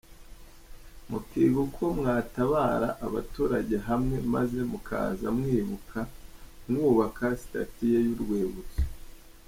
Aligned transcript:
mukiga 1.09 1.57
uko 1.67 1.83
mwatabara 1.97 2.89
abaturage 3.05 3.75
hamwe 3.87 4.15
maze 4.33 4.59
mukaza 4.71 5.27
mwibuka 5.37 5.99
mwubaka 6.69 7.25
statue 7.43 7.87
ye 7.91 7.99
yu 8.07 8.15
rwibutso 8.21 8.81